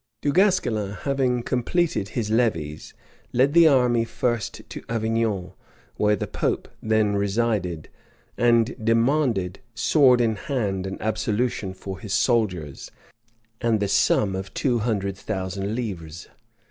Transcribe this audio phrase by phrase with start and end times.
[0.21, 2.95] Du Guesclin, having completed his levies,
[3.33, 5.53] led the army first to Avignon,
[5.95, 7.87] where the pope then resided,
[8.35, 12.89] and demanded, sword in hand, an absolution for his soldiers,
[13.61, 16.27] and the sum of two hundred thousand livres.